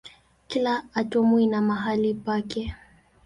Kila 0.47 0.83
atomu 0.93 1.39
ina 1.39 1.61
mahali 1.61 2.13
pake. 2.13 2.75